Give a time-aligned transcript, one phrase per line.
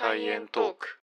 [0.00, 0.98] サイエントーク。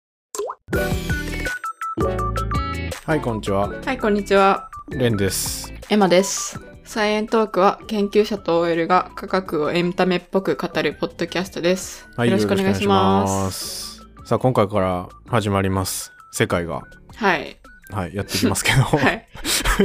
[3.06, 3.68] はい、こんにちは。
[3.68, 4.72] はい、こんにちは。
[4.90, 5.72] レンです。
[5.92, 6.60] エマです。
[6.84, 12.10] サイエントークは研究者と OL が科学をエンタメっぽく語るポッドキャストです。
[12.18, 13.98] はい、よろしくお願いします。
[13.98, 14.08] す。
[14.26, 16.12] さあ、今回から始まります。
[16.32, 16.82] 世界が、
[17.18, 17.56] はい。
[17.92, 19.22] はい、やっていきますけど、は はい、い。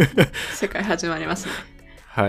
[0.57, 1.71] 世界始まりますね。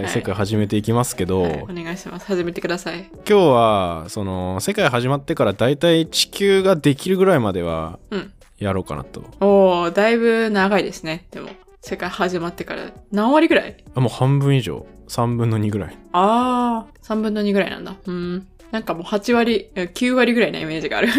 [0.02, 2.26] い世界始めていきますけど、はい、お願いします。
[2.26, 3.10] 始めてください。
[3.12, 8.32] 今日は、その、世界始まってからだいたい地球ができるぐらいまではうん。
[8.60, 9.22] やろうかなと。
[9.42, 11.26] おー、だいぶ長いですね。
[11.32, 11.50] でも、
[11.82, 13.76] 世界始まってから何割ぐらい？
[13.94, 14.86] あ、もう半分以上。
[15.10, 15.98] 3分の2ぐらい。
[16.14, 17.94] あー、3分の2ぐらいなんだ。
[18.06, 18.48] うん。
[18.74, 21.10] なんかもう8割、え9割ぐらいなイメージがある。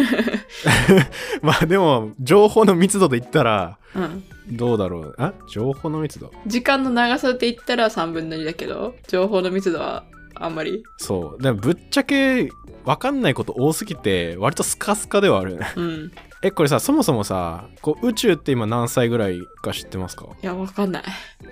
[1.40, 4.24] まあでも、情報の密度で言ったら、うん。
[4.56, 5.14] どうだろう。
[5.18, 5.32] あ？
[5.52, 6.32] 情報の密度？
[6.48, 10.04] 時間の長さで言ったら3分の2だけど、情報の密度は
[10.34, 10.82] あんまり。
[10.98, 11.42] そう。
[11.42, 12.48] でもぶっちゃけ、
[12.84, 15.60] わかんないこと多すぎて、割とスカスカではある。
[15.76, 16.12] うん。
[16.42, 20.26] え、これさ、そもそもさ、こう宇宙って今何歳ぐらいか知ってますか？
[20.42, 21.00] いや、わかんな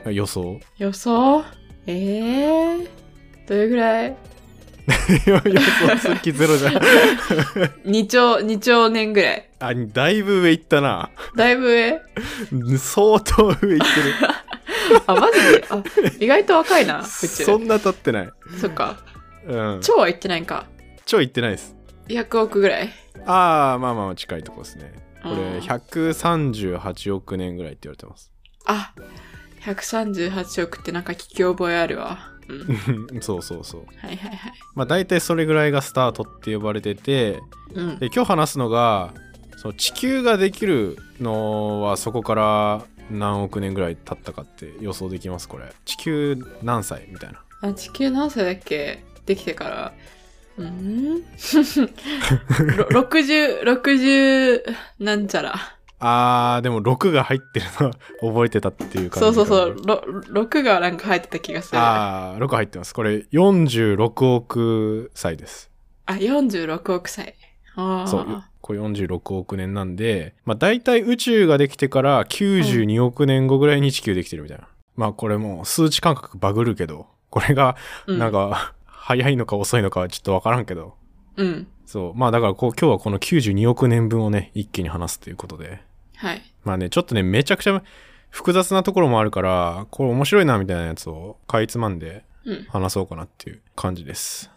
[0.06, 0.14] い。
[0.16, 0.58] 予想？
[0.78, 1.44] 予想？
[1.86, 2.88] えー、
[3.46, 4.16] どれぐらい？
[5.26, 6.74] 予想する気ゼロじゃん。
[7.86, 9.48] ?2 兆、2兆年ぐらい。
[9.60, 11.10] あ、だいぶ上行ったな。
[11.36, 12.00] だいぶ上？
[12.78, 13.78] 相当上行ってる。
[15.06, 15.64] あ、マジで？
[15.70, 15.82] あ、
[16.18, 17.04] 意外と若いな。
[17.04, 18.30] そんな経ってない。
[18.60, 18.98] そっか。
[19.46, 19.80] うん。
[19.80, 20.66] 超は言ってないんか。
[21.06, 21.76] 超行ってないです。
[22.08, 22.90] 100億ぐらい？
[23.26, 24.92] ああ、まあまあ近いとこですね。
[25.22, 28.32] これうん138億年ぐらいって言われてます。
[28.66, 28.92] あ、
[29.64, 32.31] 138億ってなんか聞き覚えあるわ。
[32.48, 33.20] うん。
[33.22, 33.80] そうそうそう。
[34.06, 34.52] はいはいはい。
[34.74, 37.40] まあ大体それぐらいがスタートって呼ばれてて、
[37.74, 37.98] うん。
[37.98, 39.12] で今日話すのが、
[39.56, 45.72] その地球ができるのはそこから何億年ぐらい経ったかって予想できますこれ。
[45.84, 47.40] 地球何歳みたいな。
[47.68, 49.04] あ、地球何歳だっけ？
[49.26, 49.92] できてから。
[50.58, 51.20] うーん
[52.76, 54.62] ろ ?60、 60
[55.00, 55.54] なんちゃら。
[56.04, 59.86] あー、でも6が入ってるのは 覚えてたっていう感じそうそうそう。
[59.86, 60.02] ろ
[60.44, 61.78] 6がなんか入ってた気がする。
[61.78, 62.94] ああー、6入ってます。
[62.94, 65.70] これ46億歳です。
[66.08, 67.34] 46億歳。
[67.76, 68.06] ああ。
[68.08, 68.42] そう。
[68.60, 74.68] これ46億年なんで、まあ大体宇宙ができてから92億年後ぐらいに地球できてるみたいな。
[74.96, 80.94] まあこれもう数値感覚バグるけど、これがうんなんか、 早いのか遅いのかはちょっとわからんけど。
[81.36, 81.66] うん。
[81.86, 82.14] そう。
[82.14, 85.80] まあだからこう今日はこの92億年分をね、一気に話すということで。
[86.22, 86.42] はい。
[86.62, 87.82] まあね、ちょっとね、めちゃくちゃ
[88.30, 92.64] 複雑なところもあるから、これ面白いなみたいなやつをかいつまんでうん。
[92.68, 94.48] 話そうかなっていう感じです。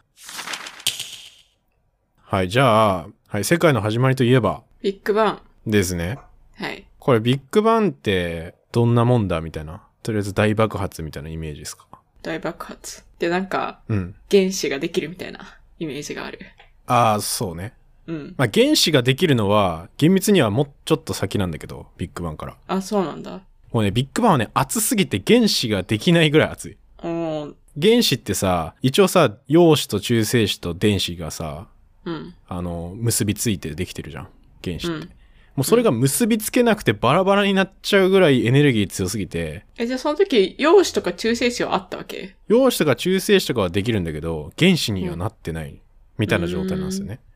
[2.22, 5.42] はい、じゃあ、はい、世界の始まりといえばビッグバン。
[5.66, 6.20] ですね。
[6.56, 6.86] はい。
[7.00, 9.82] これビッグバンってどんなもんだみたいな。
[10.04, 11.88] とりあえず大爆発みたいなイメージですか？
[12.22, 13.04] 大爆発。
[13.18, 14.16] で、なんか、うん。
[14.30, 16.40] 原子ができるみたいなイメージがある。
[16.86, 17.74] ああ、そうね。
[18.08, 18.36] うん。
[18.38, 22.58] まあ原子ができるのは厳密にはもうちょっと先なんだけど、ビッグバンから。
[22.68, 23.42] あ、そうなんだ。
[23.72, 26.78] もうね、ビッグバンはね、熱すぎて原子ができないぐらい熱い。
[27.00, 27.56] おー。
[27.82, 31.68] 原子ってさ、一応さ、陽子と中性子と電子がさ、
[32.06, 32.34] うん。
[32.48, 34.28] あの、結びついてできてるじゃん。
[34.64, 34.96] 原子って。
[34.96, 35.10] うん。
[35.56, 42.36] もうそれが結びつけなくてバラバラになっちゃうぐらいエネルギー強すぎて、え、じゃあその時、陽子とか中性子はあったわけ？
[42.50, 45.80] 陽子とか中性子とかはできるんだけど、原子にはなってない、
[46.18, 47.16] みたいな状態なんですよね。
[47.16, 47.35] これ。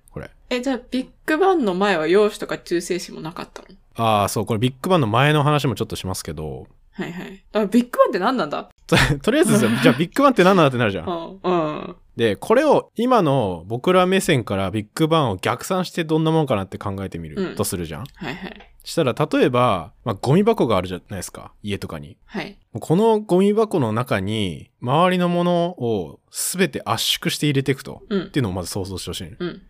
[0.49, 3.67] え、じゃあビッグバンの前は陽子とか中性子もなかったの？
[3.95, 7.43] ああ、そう、これビッグバンの前の話もちょっとしますけど、はいはい。
[7.53, 8.69] あ、ビッグバンって何なんだ？
[8.87, 11.05] と とりあえずですよじゃあビッグバンって何なんだってなるじゃ。
[11.05, 11.39] うんん。
[11.43, 11.55] う
[11.91, 11.95] ん。
[12.15, 18.05] で、これを今の僕ら目線からビッグバンを逆算してどんなもんかなって考えてみるうんとするじゃん。
[18.16, 18.73] はいはい。
[18.83, 21.53] したら、例えば、まあ、ゴミ箱があるじゃないですか。
[21.61, 22.17] 家とかに。
[22.25, 22.57] はい。
[22.79, 28.01] このゴミ箱の中に、周りのものを全て圧縮して入れていくと。
[28.09, 28.25] うんっ。
[28.27, 29.37] ていうのをまず想像してほしいの。
[29.39, 29.61] うん。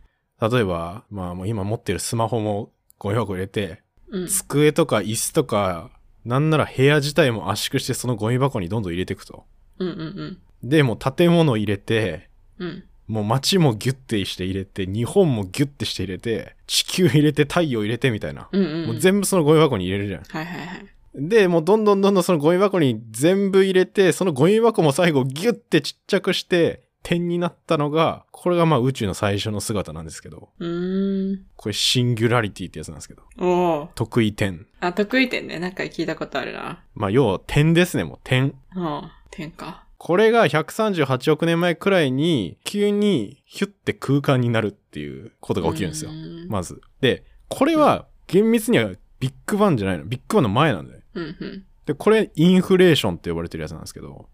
[0.41, 4.27] 例えば、まあもう今持ってるスマホもゴミ箱入れて、うん。
[4.27, 5.91] 机とか椅子とか、
[6.25, 9.45] なんなら部屋自体も圧縮してそのゴミ箱にどんどん入れていくと。
[9.79, 12.67] うんうんで、もう建物入れて、うん。
[12.67, 12.83] うん。
[13.07, 18.49] もう街もギュッてして入れて、日本もギュッてして入れて、地球入れて、太陽入れてみたいな。
[18.51, 18.87] うんうん。
[18.87, 20.23] もう全部そのゴミ箱に入れるじゃん。
[20.23, 20.85] はいはいはい。
[21.15, 31.45] で、もうどんどんどんどんそのゴミ箱に全部入れて、そのゴミ箱も最後ギュッてちっちゃくして、点になったのが、これがまあ宇宙の最初の姿なんですけど、うーん。
[31.55, 33.87] これシンギュラリティってやつなんですけど、おー。
[33.95, 34.67] 得意点。
[34.79, 35.59] あ、得意点ね。
[35.59, 36.83] なんか聞いたことあるな。
[36.95, 38.53] まあ要は点ですね、もう点。
[38.75, 39.01] うん。
[39.31, 39.85] 点か。
[39.97, 46.11] これが138億年前くらいに、急にヒュッて空間になるっていうことが起きるんですよ
[46.47, 46.81] まず。
[47.01, 50.05] で、これは厳密にはビッグバンじゃないの。
[50.05, 51.01] ビッグバンの前なんだよ。
[51.15, 51.65] うんうん。
[51.85, 54.29] で、これインフレーションって呼ばれてるやつなんですけど。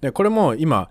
[0.00, 0.90] で、これも今、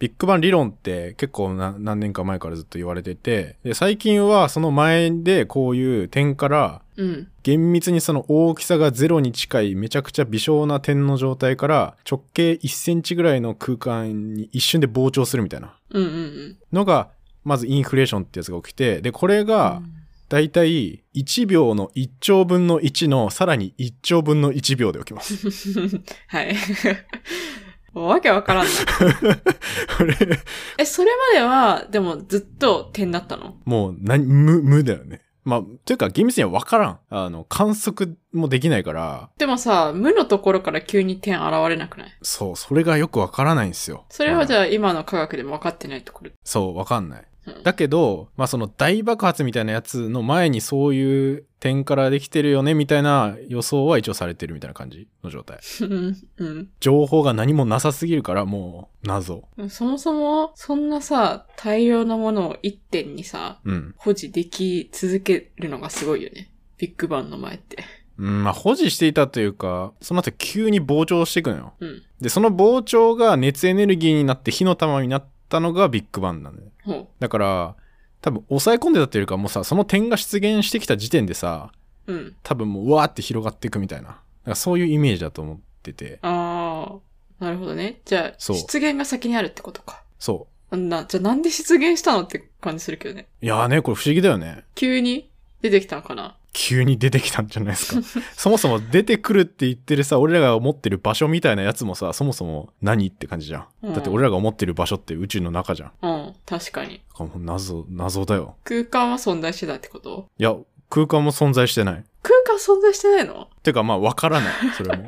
[0.00, 7.28] ビッグバン理論って結構な何年か前からずっと言われてて、で、最近はその前でこういう点から、うん。
[7.42, 15.78] 厳密にその大きさがゼロに近いめちゃくちゃ微小な点の状態から直径1センチぐらいの空間に一瞬で膨張するみたいな。
[16.72, 17.10] のが、
[17.44, 19.82] まずインフレーションってやつが起きて、で、これが、
[20.30, 25.34] だいたい1秒の1兆分の1のさらに1兆分の1秒で起きます。
[26.28, 26.54] はい。
[27.94, 28.70] わけわからんな。
[30.78, 33.56] え、それまでは、でもずっと点だったの？
[33.64, 35.22] もう、何、無、無だよね。
[35.42, 36.98] まあ、というか厳密には分からん。
[37.08, 42.10] あの、観測もできないから、でもさ、無のところから急に点現れなくない？
[42.22, 44.04] そう、それがよく分からないんですよ。
[44.10, 46.30] それはじゃゃあ今の科学でも分かってないところ？
[46.44, 47.24] そう、分かんない。
[47.46, 55.58] うんだけど、まあその大爆発みたいなやつの前にそういう点からできてるよねみたいな予想は一応されてるみたいな感じの状態。
[55.82, 56.16] うん。
[56.38, 56.68] うん。
[56.80, 59.44] 情報が何もなさすぎるからもう謎。
[59.68, 63.94] そもそも、そんなさ、大量のものを一点にさ、うん。
[63.98, 66.50] 保持でき続けるのがすごいよね。
[66.78, 67.84] ビッグバンの前って。
[68.18, 71.74] うん、まあ保持していたというか、その後急に膨張していくのよ。
[71.80, 72.02] うん。
[72.20, 76.68] で、その膨張が熱エネルギーになって火の玉になったのがビッグバンなんだよ。
[76.84, 77.08] ほう。
[77.18, 77.76] だから、
[78.22, 81.72] 多分抑え込んでたというかもうさ、その点が出現してきた時点でさ、
[82.06, 82.36] うん。
[82.42, 84.08] 多分もううわーって広がっていくみたいな。
[84.08, 86.18] だからそういうイメージだと思ってて。
[86.22, 88.00] あー、なるほどね。
[88.04, 90.02] じゃあ、出現が先にあるってことか。
[90.18, 93.28] そな、じゃあなんで出現したのって感じするけどね。
[93.42, 93.44] う。
[93.44, 94.64] いやーね、これ不思議だよね。
[94.74, 95.30] 急に
[95.62, 98.20] 出てきたのかな急に出てきたんじゃないですか。
[98.36, 103.66] そもそも出てくるって言ってるさ、俺らが思ってる場所みたいなやつもさ、そもそも何って感じじゃん。
[103.82, 105.92] うんだって俺らが思ってる場所って宇宙の中じゃん。
[106.02, 107.00] うん、確かに。
[107.10, 108.56] だからもう謎、謎だよ。
[108.64, 110.28] 空間は存在してたってこと？
[110.38, 110.56] いや、
[110.88, 112.04] 空間も存在してない。
[112.22, 113.48] 空間存在してないの？
[113.62, 114.52] てかまあわからない。
[114.76, 115.06] それも。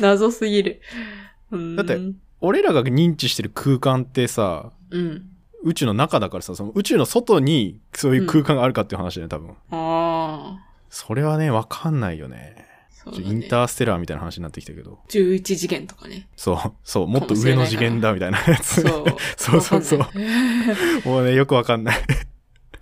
[0.00, 0.80] 謎すぎる。
[1.76, 1.98] だって
[2.40, 5.28] 俺らが認知してる空間ってさ、うん。
[5.64, 9.50] 宇宙の中だからさ、その宇宙の外にそういう空間があるかっていう話だよね、多分。
[9.50, 10.66] ああ。
[10.90, 12.66] それはね、わかんないよね。
[12.90, 14.98] そうだねインターステラーみたいな話になってきたけど。
[15.08, 16.28] 11次元とかね。
[16.36, 18.82] そう、そう、もっと上の次元だみたいなやつ。
[18.82, 19.04] そう。
[19.36, 19.98] そうそうそう
[21.04, 21.96] もうね、よくわかんない。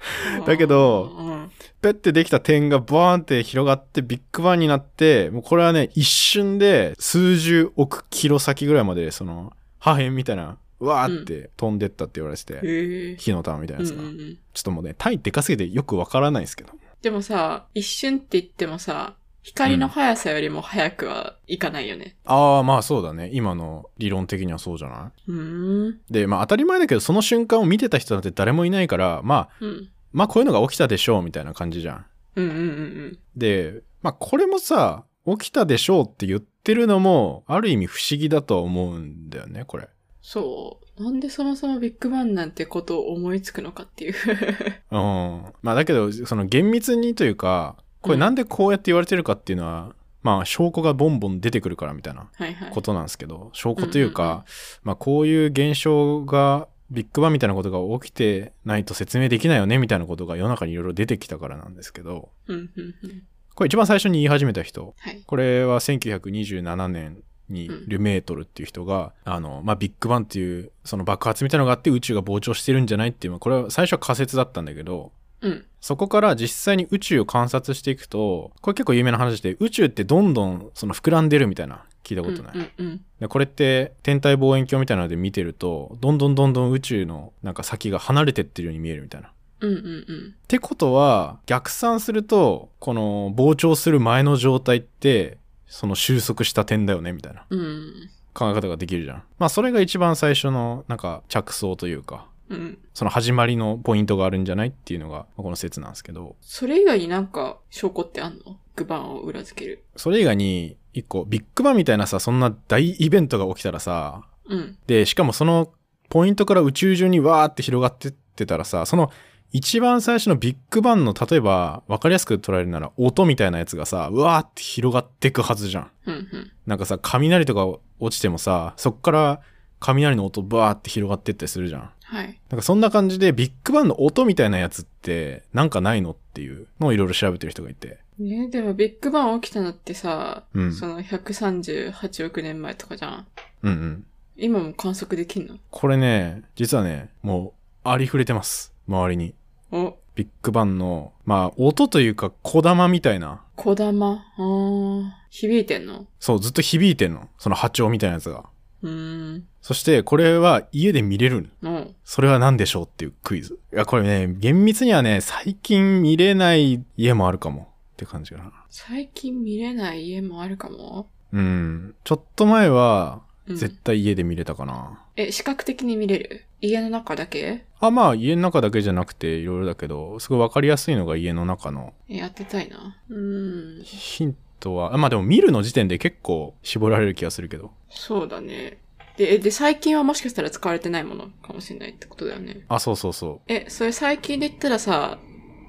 [0.47, 1.51] だけどうん、
[1.83, 13.17] ペッてできた点がバーンって広がってビッグバンになって、もうこれはね、一瞬で数十億キロ先ぐらいまで、その、破片みたいな、うわーって飛んでったって言われてて。
[13.19, 14.03] 火の玉みたいなうんやつが。
[14.03, 16.71] うんうんちょっともうね、単位でかすぎてよくわからないんですけど。
[17.03, 22.17] でもさ、一瞬って言ってもさ、光の速さよりも速くはいかないよね。
[22.25, 23.31] ああ、まあそうだね。
[23.33, 25.91] 今の理論的にはそうじゃなうーん。
[25.93, 29.89] いで、まあ当たり前だけど、その瞬間を見てた人なんて誰もいないから、まあ、うん。
[30.13, 32.07] まあこういうのが起きたでしょうみたいな感じじゃん。
[32.37, 39.89] うんうんうんで、まあこれもさ、起きたでしょうって言ってるのも、ある意味不思議だと思うんだよね、これ。
[40.31, 41.03] そう。
[41.03, 44.15] なんでそもそもビッグバンなんてことを思いつくのかっていう。
[44.93, 45.43] うん。
[45.61, 49.93] まあだけど、その厳密にというか、これなんでこうやって言われてるかっていうのは、
[50.23, 52.71] まあ証拠がボンボン出てくるからみたいなはいはい。
[52.71, 54.45] ことなんですけど、証拠というか、うんうんうん
[54.85, 63.23] まあこういう現象が、ビッグバンみたいなことが起きてないと説明できないよねみたいなことが世の中にいろいろ出てきたからなんですけど、うんうんうん。
[63.57, 65.23] これ一番最初に言い始めた人、はい。
[65.27, 75.65] これは1927年にうんルメートルっていう人が、あの、まあ、ビッグバンっていうその爆発みたいなのがあって宇宙が膨張してるんじゃないっていう、まあこれは最初は仮説だったんだけど、うん。
[75.81, 82.53] そこから実際に宇宙を観察していくと、これ結構有名な話で、宇宙ってどんどんその膨らんでるみたいな聞いたことない。
[82.55, 83.01] うんうんうん。
[83.19, 89.29] でこれって天体望遠鏡みたいなので見てると、どんどんどんどん宇宙のなんか先が離れてってるように見えるみたいな。
[89.29, 90.35] っうんうんうん。
[90.49, 95.39] てことは、逆算すると、この膨張する前の状態って、
[95.71, 98.11] その収束した点だよねみたいなうん。
[98.35, 99.23] 考え方ができるじゃん。
[99.39, 102.79] まあそれが一番最初のなんか着想というか、うん。
[102.93, 108.59] その始まりのポイントがあるんじゃないっていうのがまあこの説なんですけど、それ以外になんか証拠ってあんの？
[108.77, 109.85] グバンを裏付ける。
[109.97, 114.79] それ以外に一個ビッグバンみたいなさ、そんな大イベントが起きたらさ、うん。
[114.87, 115.73] で、しかもその
[116.09, 119.11] ポイントから宇宙中にわーって広がってってたらさ、その
[119.53, 125.91] 一番最初のビッグバンの例えば分かりやすく捉えるなら音みたいなやつがさ、うわーって広がってくはずじゃん。
[126.07, 126.53] うんうん。
[126.67, 127.67] なんかさ、雷とか
[127.99, 129.41] 落ちてもさ、そっから
[129.81, 131.91] 雷の音バーって広がってったりするじゃん。
[132.03, 132.41] はい。
[132.49, 137.99] なんかそんな感じでビッグバンの音みたいなやつってなんかないのっていうのをいろいろ調べてる人がいて。
[138.19, 143.27] ねでもビッグバン起きたのってさ、うんその138億年前とかじゃん。
[143.63, 144.07] うんうん。
[144.37, 145.57] 今も観測できんの？
[145.71, 147.55] これね、実はね、も
[147.85, 148.73] うありふれてます。
[148.89, 149.35] 周りに。
[149.73, 153.43] お、ビッグバンの、まあ音というか小玉みたいな。
[153.57, 154.25] 小玉？
[154.37, 156.07] あー響いてんの？
[156.19, 157.29] そう、ずっと響いてんの。
[157.39, 158.45] その波長みたいなやつが。
[158.83, 159.47] うーん。
[159.61, 161.51] そして、これは家で見れる。
[161.63, 161.95] うん。
[162.03, 163.59] それは何でしょうっていうクイズ。
[163.73, 168.53] いや、これね、厳密にはね、最近見れない家もあるかもって感じかな。
[168.71, 171.09] 最近見れない家もあるかも？
[171.33, 171.95] うん。
[172.03, 175.05] ちょっと前は、うん、絶対家で見れたかな。
[175.17, 176.45] え、視覚的に見れる？
[176.61, 177.65] 家の中だけ？
[177.81, 182.97] あ、まあ、家の中だけじゃなくて、いろいろだけど、すごいわかりやすいのが家の中のえ、やってたいな。
[183.09, 183.85] うーん。
[183.85, 187.71] ヒントは、あまあでも見るの時点で結構絞られる気がするけど。
[187.89, 188.79] そうだね。
[189.17, 192.61] で、えで、最近はもしかしたら使われてないものかもしれないってことだよね。
[192.69, 195.19] あ、そうそうそえ、それ最近で言ったらさ、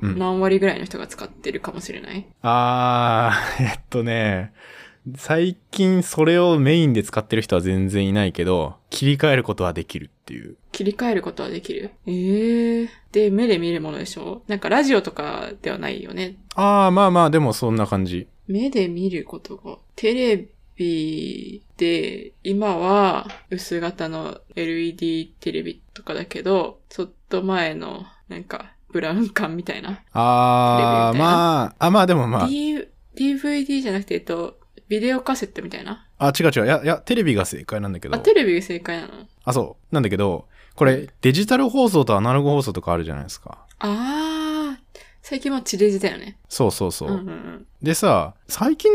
[0.02, 0.08] う。
[0.08, 0.20] うん。
[0.20, 2.26] 何割ぐらいの人が使ってるかもしれない？
[2.42, 4.52] あー、 えっとね、
[5.16, 10.58] 最近それをメインで使ってる人は全然いないけど、切り替えることはできるっていう。
[10.72, 11.92] 切り替えることはできる？
[12.06, 14.44] ええで、目で見るものでしょ？
[14.48, 16.36] なんかラジオとかではないよね。
[16.56, 18.28] あー、まあまあ、でもそんな感じ。
[18.48, 19.78] 目で見ることが。
[19.96, 30.04] テレビで、今は薄型の LED テレビとかだけど、ちょっと前の、なんか、ブラウン管みたいな。
[30.14, 34.60] あー、テレビみたいなまあ、あ、まあでもまあ、D、DVD じゃなくて、えっと、
[34.92, 36.06] ビデオカセットみたいな？
[36.20, 36.66] あ、違う違う。
[36.66, 38.16] いや、いや、テレビが正解なんだけど。
[38.16, 39.14] あ、テレビが正解なの？
[39.46, 39.96] あ、そう。
[39.96, 43.60] なんだけど、これ、デジタル放送とアナログ放送とかあるじゃないですか。
[43.80, 46.38] あー、最近は地デジだよね。
[46.50, 47.10] そうそうそう。
[47.10, 47.66] うんうんうん。
[47.82, 48.92] でさ、最近、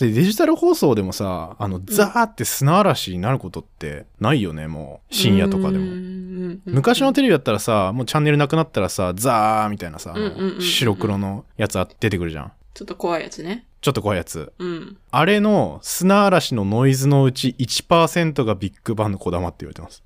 [0.00, 5.14] デジタル放送でもさ、あの、ザーって砂嵐になることってないよね、もう。
[5.14, 6.58] 深夜とかでも。
[6.66, 12.52] 昔のテレビだったらさ、もうチャンネルなくなったらさ、ザーみたいなさ、あのうんうんうんうん白黒のやつあ出てくるじゃん。
[12.74, 13.64] ちょっと怖いやつね。
[13.80, 14.52] ちょっと怖いやつ。
[14.58, 14.98] うん。
[15.10, 20.02] あれの砂嵐のノイズのうち1%がビッグバンのこだまって言われてます。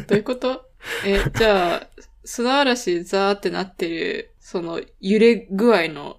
[0.06, 0.68] どういうこと？
[1.06, 1.88] え、じゃあ、
[2.24, 6.18] 砂嵐ザーってなってる、その揺れ具合の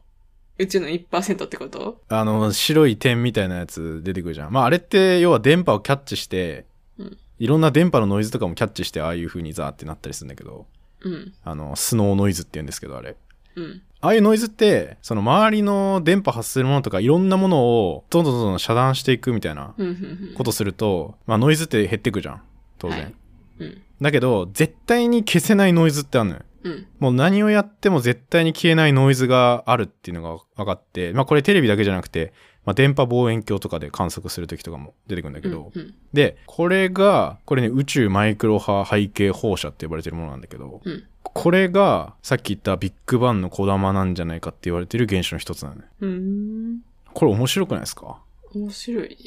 [0.58, 2.02] うちの1%ってこと？
[2.10, 4.52] あの、白い点みたいなやつ出てくるじゃん。
[4.52, 6.66] まあ、あれって、要は電波をキャッチして、
[6.98, 10.68] うんいろんな電波のノイズとかもキャッチして、ああいう風にザーってなったりするんだけど、
[11.02, 11.34] うん。
[11.44, 13.18] あの、スノーノイズって言うんですけど、あれ。
[13.56, 13.82] うん。
[14.06, 19.88] ああいうノイズって、その周りの電波発するものとかいろんなものをどんどんどんどん遮断していくみたいなうん。
[19.88, 20.34] うん。
[20.36, 22.42] ことすると、まあノイズって減ってくじゃん。
[22.78, 22.98] 当然。
[23.00, 23.14] はい
[23.60, 23.82] うん。
[24.02, 26.42] だけど、絶対に消せないノイズってあるのよ。
[26.64, 26.88] うん。
[27.00, 32.34] もう何をやっても絶対に消えないノイズがあるっていうのが分かって、まあこれテレビだけじゃなくて、
[32.66, 35.94] まあ電波望遠鏡とかで観測するときとかも出てくるんだけど、うん。
[36.14, 41.04] で、これが、これね、宇宙マイクロ波背景放射って呼ばれてるものなんだけど、うん。
[41.34, 45.82] これがさっき言ったビッグバンの小玉なんじゃないかって言われてる現象の一つなのね。
[46.02, 46.80] うん。
[47.14, 48.20] これ面白くないですか？
[48.54, 49.18] 面白いね。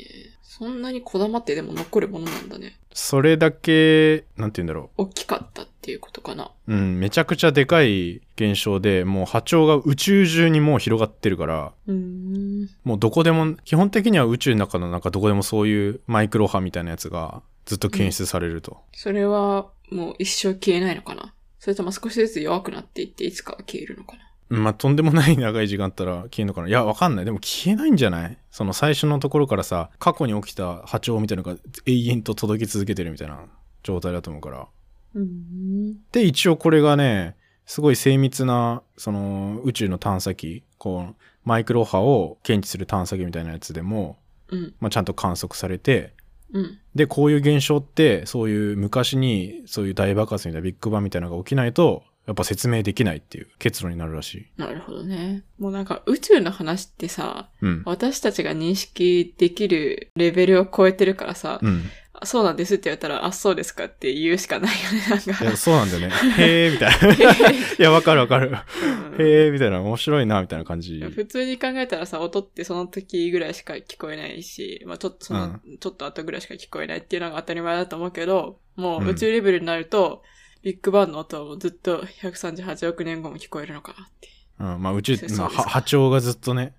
[0.42, 2.76] そんなにこだまってでも残るものなんだね。
[2.92, 6.50] それだけ、なんて言うんだろ大きかったっていうことかな。
[6.66, 6.72] う。
[6.72, 12.68] うん、めちゃくちゃでかい現象で、もう波長が宇宙中にもう広がってるから、うん。
[12.82, 18.78] もうどこでも、基本的には宇宙の中の中どこでもそういうマイクロ波みたいなやつがずっと検出されると。
[18.92, 21.32] それはもう一生消えないのかな？
[21.58, 24.22] それとも少しずつ弱くなっていっていつかは消えるのかな？
[24.50, 26.68] うんまあ、とんでもない長い時間あったら消えるのかな？
[26.68, 27.24] いや、わかんない。
[27.24, 28.38] でも消えないんじゃない？
[28.50, 33.40] その最初のところからさ、過去に起きた波長みたいなのが永遠と届き続けてるみたいな
[33.82, 34.66] 状態だと思うから。
[35.14, 36.02] うん。
[36.12, 37.36] で、一応これがね、
[37.66, 44.16] すごい精密な、その宇宙の探査機、こう、マイクロ波を検知する探査機みたいなやつでも、
[44.48, 44.74] うん。
[44.80, 46.14] まあ、ちゃんと観測されて、
[46.52, 46.78] うん。
[46.94, 54.46] で、こういう現象って、そういう昔に、そういう大爆発みたいなビッグバンみたいなのが起きないと、やっぱ説明できないっていう結論になるらしい。
[54.58, 55.44] なるほどね。
[55.58, 57.82] もうなんか宇宙の話ってさ、うん。
[57.86, 61.84] 私たちが認識できるレベルを超えてるからさ、うん。
[62.20, 65.44] あそうなんですって言われたら、あ、そうですかって言うしかないよね、なんか。
[65.44, 66.12] いや、そうなんだよね。
[66.38, 67.14] へーみたいな。
[67.78, 68.48] いや、わかるわかる。
[68.48, 71.00] うんへーみたいな、面白いな、みたいな感じ。
[71.00, 80.22] 普通に考えたらさ、音ってその時ぐらいしか聞こえないし、まあちょっとその、ちょっと後ぐらいしか聞こえないっていうのが当たり前だと思うけど、もう宇宙レベルになると、
[80.62, 84.28] ビッグバンの音はもうずっと138億年後も聞こえるのかなって。
[84.60, 86.72] うん、まあ宇宙、まあは波長がずっとね、うん。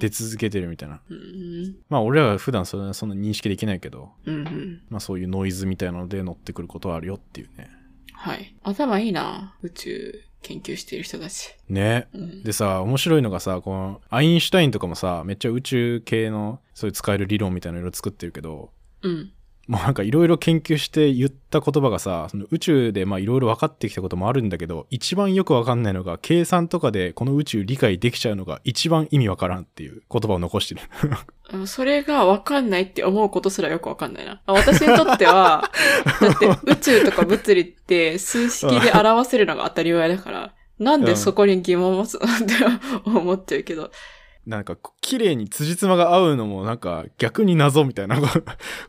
[0.00, 1.00] 出続けてるみたいな。
[1.08, 1.76] うん。
[1.88, 4.82] まあ俺らは普段そんなそんな認識できないけど、うんうん。
[4.90, 7.70] まあそういうノイズみたいなので乗ってくることはあるよっていうね。
[8.12, 8.56] はい。
[8.62, 9.54] 頭いいな。
[9.62, 11.56] 宇宙研究している人たち。
[11.68, 12.08] ね。
[12.12, 12.42] うん。
[12.42, 18.70] でさ、面白いのがさ、この、アインシュタインとかもさ、めっちゃ宇宙系の、そういう使える理論みたいなのいろいろ作ってるけど、
[19.02, 19.32] うん。
[19.66, 30.80] もうなんかいろいろ研究して言った言葉がさ、その宇宙でまあいろいろ分かってきたこともあるんだけど、一番よく分かんないのが、計算とかでこの宇宙理解できちゃうのが一番意味わからんっていう言葉を残してる。
[31.52, 34.40] うんそれがわかんないって思うことすらよくわかんないな。
[34.46, 35.70] あ私にとっては、
[36.20, 42.54] だって宇宙とか物理って数式で表せるのが当たり前だから、なんでそこに疑問を持つのって
[43.04, 43.90] 思っちゃうけど、
[44.46, 48.20] なんか綺麗に辻褄が合うのもなんか逆に謎みたいな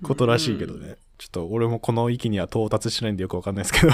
[0.04, 0.98] ことらしいけどね。
[1.18, 3.94] ちょっと俺もこの域には到達しないんでよくわかんないですけど。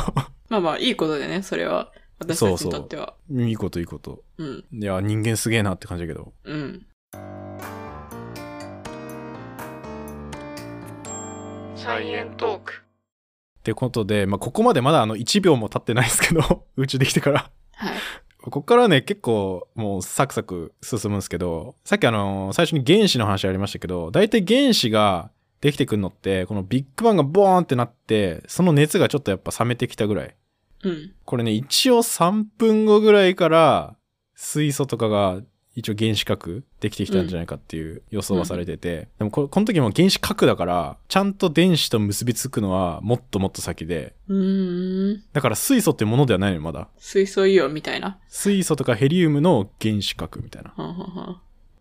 [0.49, 1.91] まあまあ、いいことでね、それは。
[2.19, 3.15] 私たちにとっては。
[3.31, 4.23] いいこといいこと。
[4.37, 4.65] うん。
[4.71, 6.33] いや、人間すげえなって感じだけど。
[6.43, 6.85] うん。
[11.75, 12.73] サイエントーク。
[12.73, 17.51] ってことで、まあ、ここまでまだあの1秒も経ってないですけど、 宇宙できてから。
[17.75, 17.93] はい。
[18.43, 25.31] ここからね、結構もうサクサク進むんですけど、さっきあの、最初に原子の話ありましたけど、大体原子が
[25.61, 30.35] できてくるのって、このビッグバンがボーンってなって、その熱がちょっとやっぱ冷めてきたぐらい。
[30.83, 31.13] うん。
[31.23, 33.95] これね、一応3分後ぐらいから
[34.35, 35.39] 水素とかが
[35.75, 44.13] 一応原子核できてきたんじゃないかっていう予想はされてて、でもここの時も原子核だから、ちゃんと電子と結びつくのはもっともっと先で。
[45.33, 46.89] だから水素ってものではないのよ、まだ。
[46.97, 48.19] 水素イオンみたいな。
[48.27, 50.73] 水素とかヘリウムの原子核みたいな。
[50.75, 51.37] はんはんはん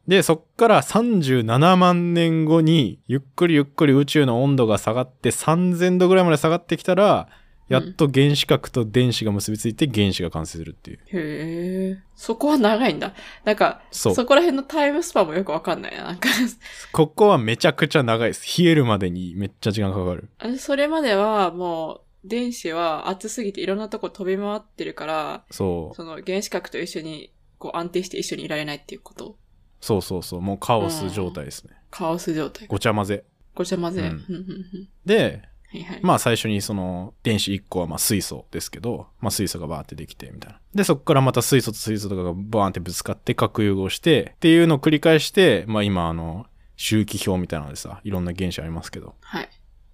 [0.08, 7.28] で、そっから37万年後に、ゆっくりゆっくり宇宙の温度が下がって3000度ぐらいまで下がってきたら、
[7.72, 10.98] やっと原子核と電子が結びついて原子が完成するっていう。
[11.06, 11.98] へえ。
[12.14, 13.14] そこは長いんだ。
[13.44, 16.04] なんか、そこら辺のタイムスパンもよくわかんないな。
[16.04, 16.28] なんか
[16.92, 18.62] ここはめちゃくちゃ長いです。
[18.62, 20.28] 冷えるまでにめっちゃ時間かかる。
[20.58, 25.96] それまではもう、電子は熱すぎていろんなとこ飛び回ってるから、そう。
[25.96, 29.36] その原子核と一緒にこう安定して一緒にいられないっていうこと。
[29.80, 30.40] そうそうそう。
[30.40, 31.74] もうカオス状態ですね。
[31.90, 32.68] カオス状態。
[32.68, 33.24] ごちゃ混ぜ。
[33.54, 34.00] ごちゃ混ぜ。
[34.00, 34.34] ううんんうんう
[34.78, 36.00] んで、はいはい。
[36.02, 40.60] まあ最初にその電子1個はまあ水素ですけど、まあ水素がバーってできてみたいな。
[40.74, 49.48] で、そこからまた水素と水素とかがバーンってぶつかって核融合してっていうのを繰り返して、まあ今あの周期表みたいなのでさ、いろんな原子ありますけど、はい。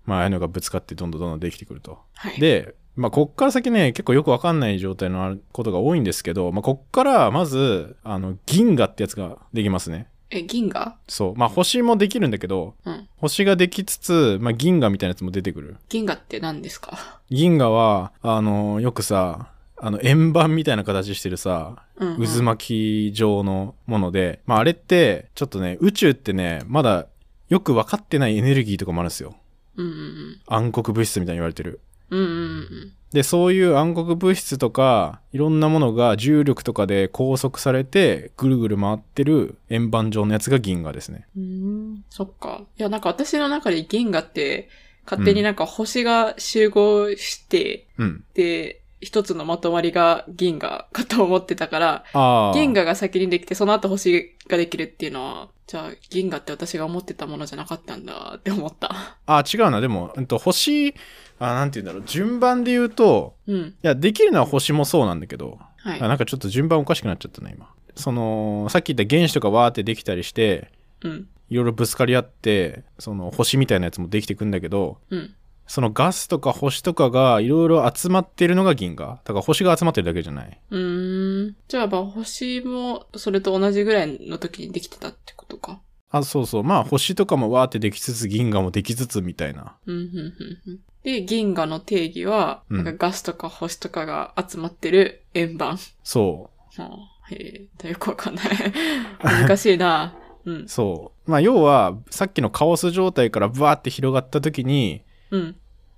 [0.05, 2.01] まあああいうのがぶつかってどんどんどんどんできてくると。
[2.15, 2.41] はい。
[2.41, 10.09] で、まあこっから先ね、結構よくわかんない状態のことが多いんですけど、まあこっからまず、あの銀河ってやつができますね。
[10.31, 10.97] え、銀河？
[11.09, 11.37] そう。
[11.37, 13.09] まあ星もできるんだけど、うん。
[13.17, 15.77] 星ができつつ、まあ銀河みたいなやつも出てくる。
[15.89, 17.21] 銀河って何ですか？
[17.31, 22.27] 銀河は、あの、よくさ、あの、円盤みたいな形してるさ、うん、うん。
[22.27, 27.07] 渦巻き状のもので、まあ、あれって、ちょっとね、宇宙ってね、まだ
[27.49, 29.37] よく分かってないエネルギーとかもあるんですよ。
[29.77, 31.81] うんうん暗黒物質みたいに言われてる。
[32.11, 32.21] うん。
[32.21, 32.93] うんうんうん。
[33.13, 41.27] で、そういう暗黒物質とか、いろんなものが重力とかで拘束されて、ぐるぐる回ってる円盤状のやつが銀河ですね。
[41.37, 42.63] うーん、そっか。
[42.79, 44.69] いや、なんか私の中で銀河って、
[45.07, 48.25] 勝手になんか星が集合して、うん。
[48.35, 52.53] で、一つのまとまりが銀河かと思ってたから。
[52.55, 59.19] 銀河が先にできて、その後星ができるっていうのは、じゃあ銀河って私が思ってたものじゃなかったんだって思った。
[59.27, 59.81] あ、違うな。
[59.81, 60.95] でも、うんと、星、
[61.39, 62.09] あ、なんて言うんだろう。
[62.09, 63.57] 順番で言うと、うん。
[63.57, 66.01] いや、できるのは星もそうなんだけど、はい。
[66.01, 67.71] あなんかちょっと順番おかしくなっちゃったね、今。
[67.95, 70.71] その、さっき言った原子とかわーってできたりして、
[71.03, 71.29] うん。
[71.51, 75.35] いろいろぶつかり合って、その星みたいなやつもできてくんだけど、うん。
[75.67, 79.21] そのガスとか星とかがいろいろ集まってるのが銀河。
[79.25, 80.61] だから星が集まってるだけじゃない。
[80.71, 81.57] うーん。
[81.69, 85.81] じゃあ、まあ、星も、それと同じぐらいの時にできてたってことか。
[86.11, 86.65] あ、そうそう。
[86.65, 89.77] まあ星とかもわーってできつつ銀河もできつつみたいな。
[89.87, 90.81] うん、うん、うんうん。
[91.05, 95.79] で、銀河の定義は、うんなんかガスとか星とかが集まってる円盤。
[96.03, 98.47] そはあ、へえ、よくわかんない。
[99.23, 100.15] 難しいな。
[100.45, 100.69] うんう。。
[100.69, 101.31] そう。
[101.31, 105.57] まあ要は、さっきのカオス状態からブワーって広がった時に、うん。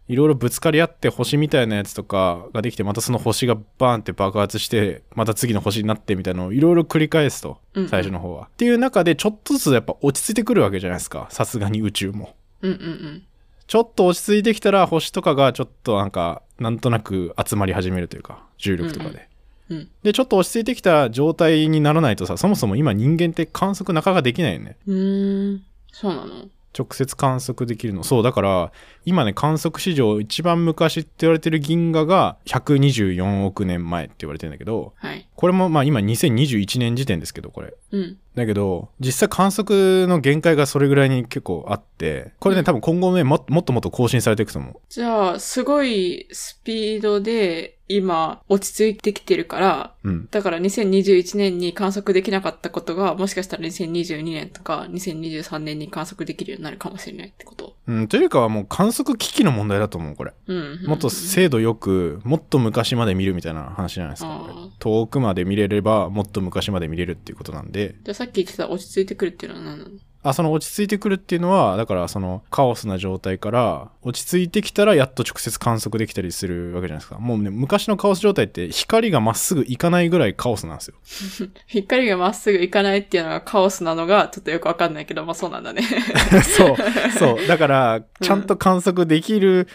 [0.08, 7.88] いろいろぶつかり合って星みたいなやつとかができて、またその星がバーンって爆発して、また次の星になってみたいなのをいろいろ繰り返すとうん。
[7.88, 8.48] 最初の方は。
[8.52, 11.28] っていう中でちょっとずつやっぱ落ち着いてくるわけじゃないですか。
[11.30, 12.34] さすがに宇宙も。
[12.62, 13.22] うんうんうん。
[13.70, 19.28] ちょっと落ち着いてきたら星とかがちょっとなんか、なんとなく集まり始めるというか、重力とかで。
[19.68, 19.88] うん。
[20.02, 24.76] で、ちょっと落ち着いてきた状態にならないとさ、そもそも今人間って観測なかなかできないよね。
[24.88, 25.62] うーん。
[25.92, 26.48] そうなの？
[26.76, 28.04] 直接観測できるの。
[28.04, 28.72] そう、だから、
[29.04, 35.28] 今ね、観測史上一番昔って言われてる銀河が124億年前って言われてるんだけど、はい。
[35.34, 37.74] これもまあ今2021年時点ですけど、これ。
[37.90, 38.18] うん。
[38.34, 44.74] だけど、実際観測の限界がそれぐらいに結構あって、これね、多分今後ね、ももっともっと更新されていくと思う。
[44.88, 50.28] じゃあ、すごいスピードで今落ち着いてきてるから、うん。
[50.30, 57.74] だから2021年に観測できなかったことが、もしかしたら2022年とか2023年に観測できるようになるかもしれないってこと。
[57.88, 60.32] うん、というかはもう観測機器の問題だと思う、これ。
[60.46, 60.84] うん。
[60.86, 64.48] もっと精度よく、もっと昔まで見るみたいな話じゃないですか。
[64.78, 69.90] 遠くまで見れれば、もっと昔まで見れるっていうことなんで、じゃあさっき言ってた落ち着いてくるっていうのは何なの？
[70.22, 85.82] あその落ち着いてくるっていうのはだからそのカオスな状態から落ち着いてきたらやっと直接観測できたりするわけじゃないですかもうね昔のカオス状態って光がまっすぐ行かないぐらいカオスなんですよ 光がまっすぐ行かないっていうのがカオスなのがちょっとよくわかんないけど、まあそうなんだね。
[86.56, 86.76] そう
[87.18, 89.68] そうだからちゃんと観測できる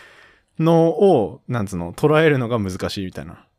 [0.59, 3.54] のを、なんつうの捉えるのが難しいみたいなうん、うん、うん。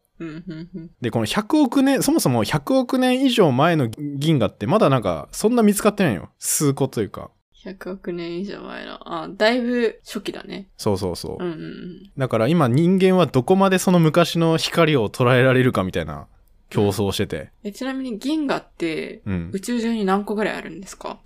[1.00, 7.30] でこの100億年そもそも100億年以上前の銀河ってまだなんかそんな見つかってないよ数個というか
[7.64, 8.98] 100億年以上前の。
[9.12, 10.68] あ、だいぶ初期だね。
[10.76, 12.12] そうそうそう、うん、うんうん。
[12.16, 16.28] だから今人間はどこまでその昔の光を捉えられるかみたいな
[16.70, 17.50] 競争をしてて。
[17.64, 19.50] え、ちなみに銀河ってうん。
[19.52, 21.18] 宇宙中に何個ぐらいあるんですか？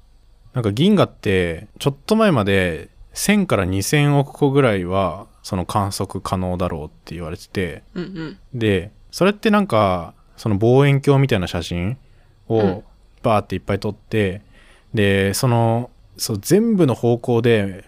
[0.55, 7.83] なんか銀河ってちょっと前まで1000から2000億個ぐらいはその観測可能だろうって言われてて。
[7.95, 8.39] うんうん。
[8.55, 11.97] で、それってなんかその望遠鏡みたいな写真
[12.49, 12.85] うんを
[13.23, 14.43] バーっていっぱい撮って、
[14.95, 17.85] で、その、そう全部の方向で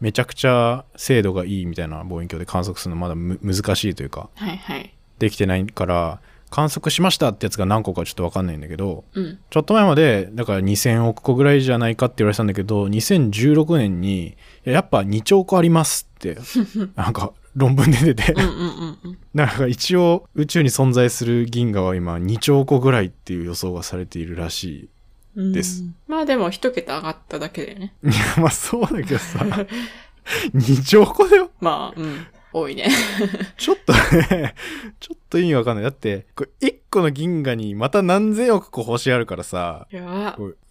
[0.00, 4.94] めちゃくちゃ精度がいいみたいな望遠鏡で観測するのまだむ難しいというかはいはい。
[5.18, 6.20] できてないから
[6.52, 9.38] 観測しましたってやつが何個かちょっと分かんないんだけどうん。
[9.48, 14.34] ちょっと前までだから2000億個ぐらいじゃないかって言われてたんだけど2016年にい
[14.64, 16.36] ややっぱ2兆個ありますって
[16.94, 19.18] なんか論文で出てうん。
[19.32, 24.90] なんか一応宇宙に存在する銀河は今2兆個ぐらいっていう予想がされているらし
[25.36, 25.84] うんです。
[26.06, 27.94] まあでも一桁上がっただけだよね。
[28.04, 28.08] い。
[28.08, 29.38] いやまあそうだけどさ
[30.54, 32.26] 2兆個だよ まあ、うん。
[32.52, 32.88] 多いね。
[33.56, 34.54] ちょっとね、
[35.00, 35.84] ちょっと意味わかんない。
[35.84, 39.86] だって、これ1個の銀河にまた何千億個星あるからさ、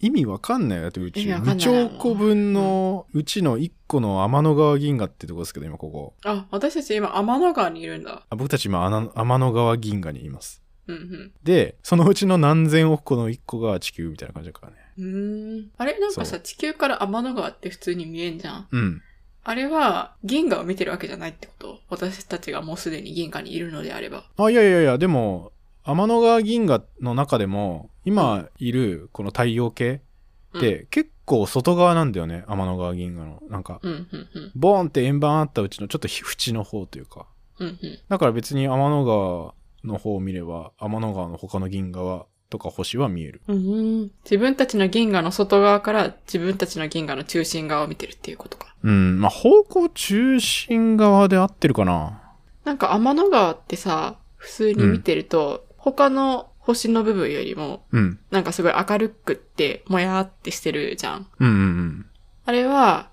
[0.00, 0.82] 意味わかんないよ。
[0.84, 1.20] だって宇宙。
[1.20, 6.14] 2意味わかんない兆個分のうちの1個の天の川銀河ってとこですけど、今ここ。
[6.24, 8.24] あ、私たち今天の川にいるんだ。
[8.28, 10.62] あ僕たち今天の川銀河にいます。
[10.88, 14.78] うんで、そのうちの何千億個の1個が地球みたいな感じだからね。
[14.98, 15.70] うん。
[15.78, 15.98] あれ？
[15.98, 18.68] なんかそさ、地球から天の川って普通に見えんじゃん？
[18.70, 19.02] うん。
[19.44, 21.80] あれは銀河を見てるわけじゃないってこと？
[21.88, 24.24] 私たちがもうすでに銀河にいるのであれば。
[24.36, 25.52] あ、いやいやいや、でも、
[25.84, 30.00] 天の川銀河の中でも、今いるこの太陽系
[30.56, 33.42] って結構外側なんだよね、天の川銀河の。
[33.48, 34.52] なんか、うん、うん、うん。
[34.54, 37.26] ボーンって円盤あったうちのちょっと縁の方というか。
[37.58, 37.98] うん、うん。
[38.08, 43.40] だから別に天の川の方を見れば、天の川の他の銀河は、とか星は見える。
[43.48, 44.10] うーん。
[44.24, 48.74] 自分たちの銀河の外側から自分たちの銀河の中心側を見てるっていうことか。
[48.82, 52.20] うん、まあ方向中心側で合ってるかな。
[52.64, 58.18] なんか天の川ってさ、普通に見てると、他の星の部分よりも、うん。
[58.30, 61.26] なんかすごい明るくって、もやーってしてるじゃん。
[61.40, 62.06] うんうんうん。
[62.44, 63.08] あれは、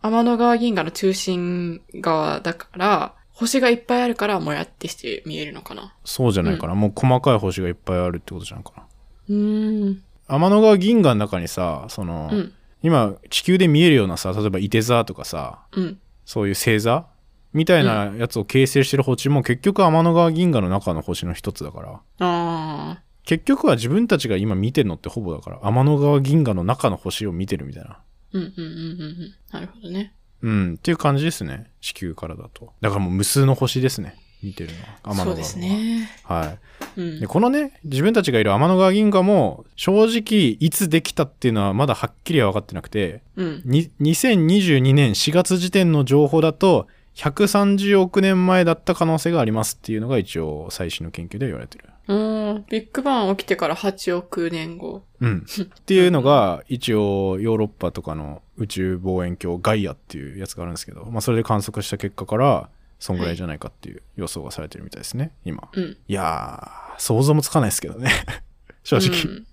[0.00, 5.94] 天の川銀河の中心側だから、星がいっぱいあるからもやってして見えるのかな。
[6.04, 6.74] そうじゃないかな。
[6.74, 8.82] もう細かい星がいっぱいあるってことじゃないかな。
[9.30, 10.02] うーん。
[10.28, 12.52] 天の川銀河の中にさ、その、うん。
[12.82, 15.98] 今地球で見えるようなさ例えばいて座とかさうん。
[16.24, 17.06] そういう星座
[17.52, 23.02] みたいなやつを形成してる星も結局天の川銀河の中の星の一つだからああ。
[23.24, 28.00] 結局は自分たちが今見てるのってほぼだから天の川銀河の中の星を見てるみたいな
[28.32, 29.34] うんうんうんうんうん。
[29.52, 30.14] なるほどね。
[30.42, 36.10] うんっていう感じですね地球からだとだからもう無数の星ですね見てるのは天の川はそうですね。
[36.24, 36.58] は
[36.96, 37.26] いうんで。
[37.26, 43.62] このね自分たちがいる天の川銀河も正直いつできたっていうのはまだはっきりは分かってなくてうん。
[43.64, 51.84] に2022年4月時点の情報だと130億年前だった可能性がありますっていうのが一応最新の研究で言われてる。
[52.10, 52.64] うーん。
[52.68, 55.04] ビッグバン起きてから8億年後。
[55.20, 55.46] うん。
[55.46, 62.68] っていうのが一応ヨーロッパとかの宇宙望遠鏡ガイアっていうやつがあるんですけど、まあそれで観測した結果から
[62.98, 65.68] そんぐらいじゃないかっていう予想がされてるみたいですね、今。
[65.72, 65.96] うん。
[66.08, 68.10] いやー、想像もつかないですけどね。
[68.82, 69.22] 正直。
[69.22, 69.46] うん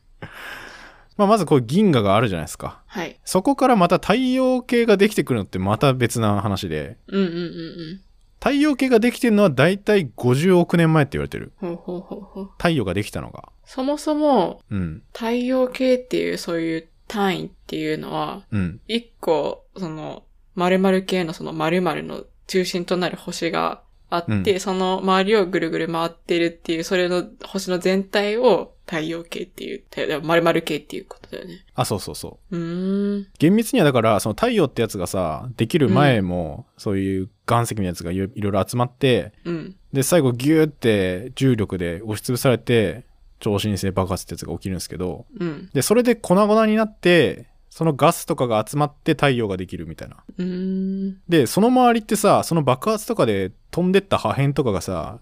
[1.17, 2.79] まあまずこう銀河があるじゃないですか。
[2.85, 3.19] はい。
[3.25, 8.01] そこからまた太陽系ができてくるのってまた別な話で、うんうんうんうん。
[8.39, 11.51] 太陽系ができてるのは大体50億年前って言われてる。
[11.57, 12.49] ほうほうほうほう。
[12.57, 13.49] 太陽ができたのが。
[13.65, 15.03] そもそも、うん。
[15.13, 18.79] 太陽系っていうそういう単位っていうのは、うん。
[18.87, 20.23] 一個、その、
[20.55, 31.65] 〇〇系のその〇〇の中心となる星があって、うその周りをぐるぐる回ってるっていう、それの星の全体を太陽系っていう、太〇〇系っていうことだよね。
[31.75, 32.57] あ、そうそうそう。
[32.57, 33.27] うーん。
[33.37, 39.75] 厳密にはだから、その太陽ってやつがさ、できる前も、そういう岩石のやつがいろいろ集まって、うん。
[39.91, 43.03] で、最後ギューって重力で押しつぶされて、
[43.39, 45.69] 超新星爆発ってやつが起きるんですけど、うん。
[45.73, 50.17] で、それで粉々になって、そのガスとかが集まって太陽ができるみたいな。
[50.37, 51.21] うーん。
[51.29, 55.19] で、その周りってさ、その爆発とかで飛んでった破片とかがさ、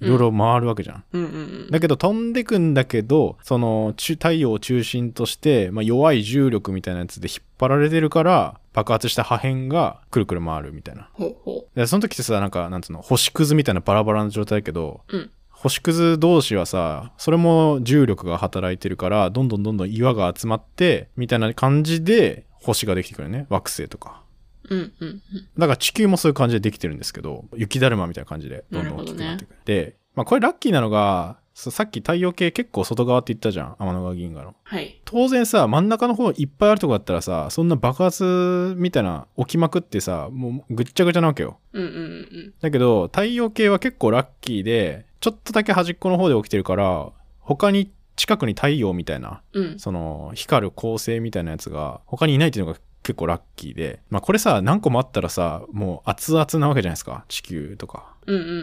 [0.00, 1.04] いろいろ回るわけじゃん。
[1.12, 1.34] うんうんう
[1.66, 1.70] ん。
[1.70, 11.10] だけど飛んでくんだけど、その中太陽を中心として、まあ、弱い重力みたいなやつで引っ張られてるから、爆発した破片がくるくる回るみたいな。
[11.12, 15.16] ほうほでその時ってさ、なんか、なんつうの、星屑みたいなバラバラな状態だけど、う。
[15.18, 15.30] うん。
[15.50, 23.44] 星屑同士はさ、それも重力が働いてるから、どんどんどんどん岩が集まって、みたいな感じで星ができてくるね。
[23.50, 24.22] 惑星とか。
[24.70, 25.22] うんうんうん。
[25.58, 29.56] だから地球もそういう感じでできてるんですけど、雪だるまみたいな感じでどんどん大きくなってくる。
[29.64, 33.76] で、まあこれラッキーなのが、さっき太陽系結構外側って言ったじゃん。
[33.80, 34.54] 天の川銀河の。
[34.62, 35.00] はい。
[35.04, 41.58] 当然さ、真ん中の方いっぱいあるとこだったらさ、そんな爆発みたいな起きまくってさ、もうぐっちゃぐちゃなわけよ。
[41.72, 49.64] うんうんうんだけど、太陽系は結構ラッキーで、ちょっとだけ端っこの方で起きてるから、他に近くに太陽みたいな、うん。
[49.64, 49.78] うん。
[49.80, 52.78] その光る恒星みたいなやつが他にいないっていうのが
[53.08, 58.14] 結構ラッキーで、まあこれさ、何個もあったらさ、もう熱々なわけじゃないですか、地球とか。
[58.26, 58.54] うんうんうんう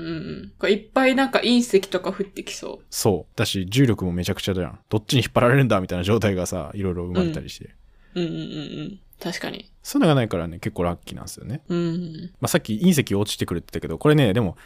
[0.43, 0.53] ん。
[0.60, 3.36] これいっぱいなんか隕石とか降ってきそそう。
[3.36, 4.79] だし、重力もめちゃくちゃじゃん。
[4.89, 7.73] どっちに引っ張られるんだみたいな状態がさ、いろいろ生まれたりして。
[8.13, 8.21] う。
[8.21, 8.41] うんうんうんう
[8.84, 8.99] ん。
[9.19, 9.71] 確かに。
[9.81, 11.63] そういうのがないからね、結構ラッキーなんですよね。
[11.67, 12.29] うん。
[12.39, 14.58] まあ、さっき隕石落ちてくるって言ったけど、これね、でも、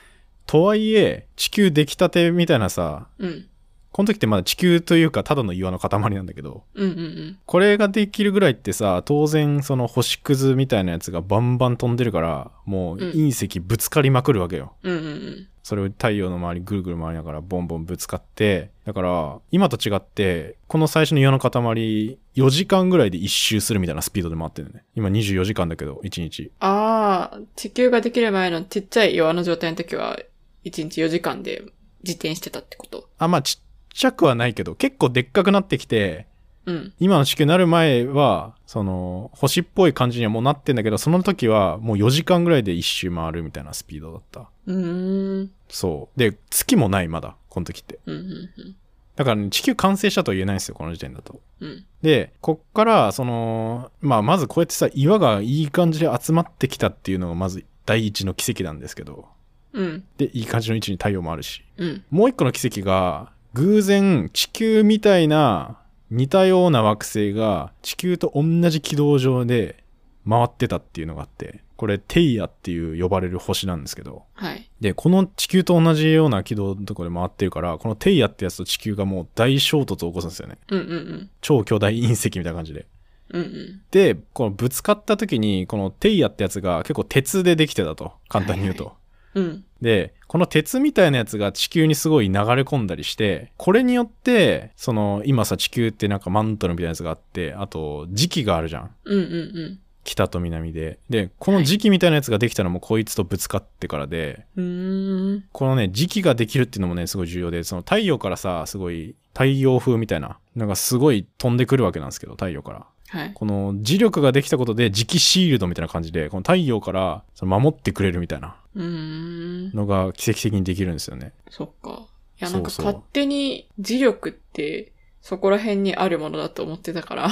[0.45, 3.47] とはいえ、地球出来たてみたいなさ、うん。
[3.91, 7.37] この時ってまだ地球というか、ただの岩の塊なんだけど、うんうんうん。
[7.45, 14.73] これができるぐらいってさ、当然その星屑みたいなやつがバンバン飛んでるから、もううん隕石ぶつかりまくるわけよ。
[14.83, 15.47] うんうんうん。
[15.63, 22.17] それを太陽の周りぐるぐる回りながらボンボンぶつかって、だから今と違って、この最初の岩の塊4
[22.49, 24.83] 時間ぐらいで一周するみたいなスピードで回ってるね。
[24.95, 26.51] 今24時間だけど、1日。
[26.59, 30.17] ああ、地球ができる前のちっちゃい岩の状態の時は、
[30.65, 31.63] 1日4時間で
[32.03, 33.07] 自転してたってこと？
[33.17, 36.27] あ、まあちっちゃくはないけど、結構でっかくなってきて、
[36.65, 36.93] うん。
[36.99, 44.49] 今の地球になる前は、その、星っぽい感じにはもうなってんだけど、その時はもう4時間ぐらいで一周回るみたいなスピードだった。
[44.67, 45.51] うーん。
[45.67, 46.19] そう。
[46.19, 47.99] で、月もない、まだ、この時って。
[48.05, 48.75] うんうん
[49.15, 51.41] だから、ね、地球完成したとは言えないんですよ、この時点だと。
[51.59, 51.69] うん。
[51.69, 51.85] うん。
[52.01, 59.27] で、こっから、その、まあ、まずこうやってさ、岩がいい感じで集まってきたっていうのが、まず第一の奇跡なんですけど、
[59.73, 60.05] うん。
[60.17, 61.65] で、いい感じの位置に太陽もあるし。
[61.75, 62.03] うん。
[62.09, 65.79] もう一個の奇跡が、偶然、地球みたいな、
[66.11, 69.83] 似たような惑星が、地球と同じ軌道上で
[70.27, 74.69] 回ってたっていうのがあって、これ、テイヤっていう呼ばれる星なんですけど、はい。
[74.81, 80.57] で、この地球と同じような軌道のところで回ってるから、このテイヤってやつと地球がもう大衝突を起こすんですよね。
[80.69, 81.29] うんうんうん。
[81.41, 82.85] 超巨大隕石みたいな感じで。
[83.29, 83.81] うんうん。
[83.91, 88.13] で、このぶつかった時に、このテイヤってやつが結構鉄でできてたと。
[88.27, 88.85] 簡単に言うと。
[88.85, 88.93] はい
[89.35, 89.63] うん。
[89.81, 98.91] で、この鉄みたいなやつが地球にすごい流れ込んだりして、これによって、その、今さ地球ってなんかマントルみたいなやつがあって、あと、時期があるじゃん。
[99.05, 99.79] うんうんうん。
[100.03, 100.99] 北と南で。
[101.09, 105.45] で、この時期みたいなやつができたのもこいつとぶつかってからで、うーん。
[105.51, 112.85] このね、時期ができるっていうのもね、すごい重要で、その太陽からさ、すごい太陽風みたいな、なんかすごい飛んでくるわけなんですけど、太陽から。
[113.09, 113.31] はい。
[113.33, 118.55] この磁力ができたことで磁気シールドみたいな感じで、この太陽から守ってくれるみたいな。
[118.75, 121.33] のが奇跡的にできるんですよね。
[121.49, 122.07] そっか。
[122.39, 127.29] いや、なんか勝手に磁力ってそこら辺にあるものだと思ってたから、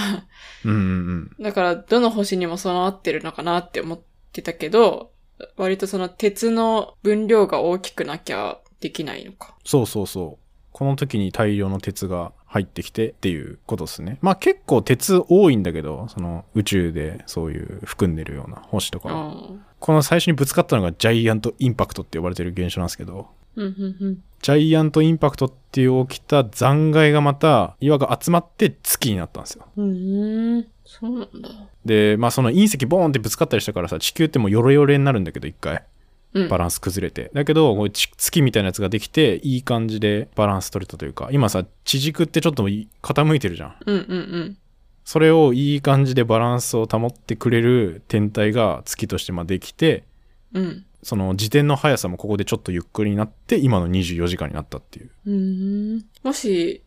[0.66, 1.44] うんうんうん。
[1.44, 4.00] だからどの星にも備わってるのかなって思っ
[4.34, 5.12] てたけど、
[5.56, 9.56] 割とその鉄の分量が大きくなきゃできないのか。
[9.64, 10.47] そうそうそう。
[10.78, 14.20] この時に大量の鉄が入ってきてっていうことですね。
[14.22, 19.34] まあ結構鉄多いんだけど、その宇宙でそういう含んでるような星とか。
[19.80, 24.24] この最初にぶつかったのがジャイアントインパクトって呼ばれてる現象なんですけど、うん、うん、うん。
[24.44, 29.66] ジャイアントインパクトっていう起きた残骸がまた岩が集まって月になったんですよ。
[29.78, 30.68] うーん。
[30.86, 31.50] そうなんだ。
[31.86, 35.84] で、まあその隕石ボーンってぶつかったりしたからさ、地球ってもうヨロヨロになるんだけど一回。
[36.34, 36.50] うん。
[36.50, 37.32] バランス崩れて。
[37.34, 43.76] だけど、こうち月みたいなやつができて、いい感じでバランス取れたというか、今さ、地軸ってちょっとい傾いてるじゃん。
[43.86, 44.58] うん、うん、うん。
[45.06, 50.04] それをいい感じでバランスを保ってくれる天体が月としてまあできて、
[50.54, 50.86] うん。
[51.04, 55.12] その自転の速さもここでちょっとゆっくりになって、今の24時間になったっていう。
[55.96, 56.04] う。
[56.24, 56.84] もし、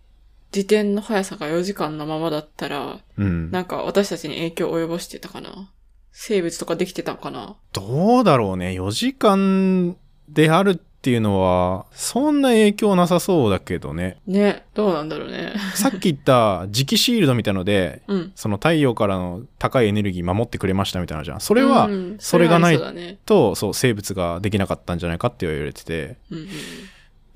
[0.55, 3.51] 自転の速さが4時間のままだったら、うん。
[3.51, 5.71] なんか私たちに影響を及ぼしてたかな
[6.13, 7.57] 生物とかできてたのかな？
[7.73, 8.71] どうだろうね。
[8.71, 9.97] 4時間
[10.29, 14.19] であるっていうのは、そんな影響なさそうだけどね。
[14.27, 15.55] ね、どうなんだろうね。
[15.75, 18.33] さっき言った磁気シールドみたいので、うん。
[18.35, 21.41] その太陽からの高いエネルギー守ってくれましたみたいなのじゃん。
[21.41, 22.79] それは、うんそれがない。
[23.25, 26.17] と、そう、生物ができなかったんじゃないかって言われてて。
[26.31, 26.49] うんうん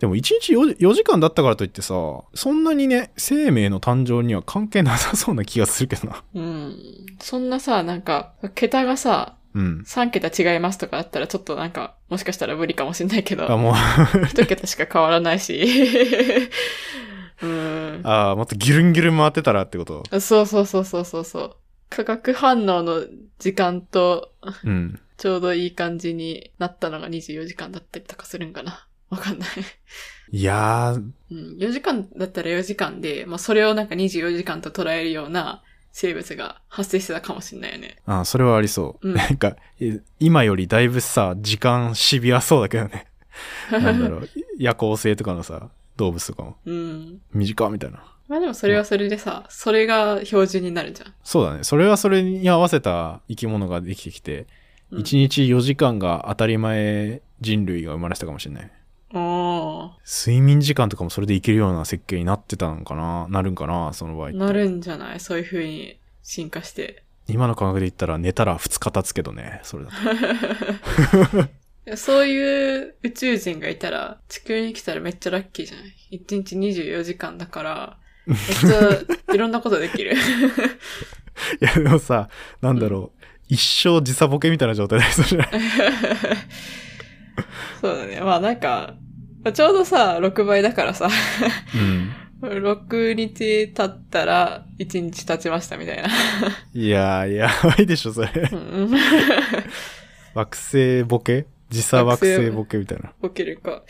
[0.05, 1.95] でも1日 4, 4時間だったからといってさ、
[2.35, 6.23] そんなにね、生命の誕生には関係なさそうな気がするけどな。
[6.35, 6.43] うん。
[6.43, 6.77] うん。
[7.23, 9.83] そんなさ、なんか、桁がさ、うん。
[9.87, 15.65] 3桁違いますとかだったらちょっとなんか、もしかしたら無理かもしれないけあ、ど、もう、1桁しか変わらないし。
[17.41, 18.01] うん。
[18.05, 20.21] ああ、もっとギュルンギュルン回ってたらってこと？
[20.21, 21.57] そうそうそうそうそうそう。
[21.89, 23.07] 化学反応の
[23.39, 24.33] 時間と
[24.65, 25.01] うん。
[25.17, 28.87] ちょうどいい感じになったのが24時間だったりとかするんかな。
[29.15, 29.49] わかんない。
[30.31, 37.97] いやー、うん、4時間だったら4時間で、まあそれをなんか24時間と捉えるような生物が発生してたかもしれないよね。
[38.05, 39.09] あそれはありそう。
[39.09, 43.07] うんなんか、え今よりだいぶさ、時間シビアそうだけどね。
[43.71, 46.57] なんだろう、夜行性とかのさ、動物とかも。
[46.65, 47.21] うん。
[47.33, 48.03] 短みたいな。
[48.27, 51.15] まあでもそれはそれでさ、それが標準になるじゃん。
[51.23, 51.63] そうだね。
[51.63, 54.47] それはそれに合わせた生き物ができてきて、うん
[54.95, 58.71] 1日4時間が当たり前人類が生まれてたかもしれない。
[59.17, 63.27] お睡眠時間とかもそれでいけるような設計になってたのかな？
[63.29, 63.93] なるんかな？
[63.93, 65.21] その場合なるんじゃない？
[65.21, 67.03] そういう風に進化して。
[67.27, 69.61] 今の感覚で言ったら寝たら2日経つけどね。
[69.63, 69.91] それだ
[71.87, 71.97] と。
[71.97, 77.97] そういう宇宙人がいたら、地球に来たらめっちゃラッキーじゃない ?1 日24時間だから、
[78.27, 80.15] めっちゃいろんなことできる。
[80.17, 80.19] い
[81.61, 82.29] や、でもさ、
[82.63, 83.19] なんだろう。
[83.49, 85.39] 一生時差ボケみたいな状態で そう
[87.97, 88.21] だね。
[88.23, 88.95] まあなんか、
[89.53, 91.09] ちょうどさ、6倍だからさ、
[91.75, 92.13] うん。
[92.49, 96.09] 6日経ったら1日経ちましたみたいな。
[96.73, 98.31] いやー、やばいでしょ、それ。
[98.53, 98.91] うん
[100.35, 101.47] 惑星ボケ？
[101.71, 103.13] 時差惑星ボケみたいな。
[103.29, 103.83] 起きるか。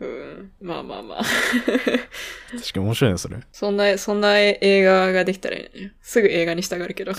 [0.00, 0.52] うん。
[0.62, 1.22] まあまあまあ。
[1.22, 3.36] 確かに面白いね、それ。
[3.52, 5.92] そんな、そんな映画ができたらいいね。
[6.00, 7.12] すぐ映画にしたがるけど。
[7.12, 7.14] い